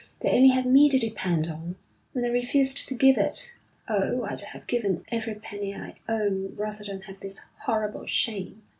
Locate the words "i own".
5.75-6.55